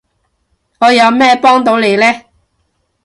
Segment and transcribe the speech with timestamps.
[0.79, 2.05] 我有咩幫到你呢？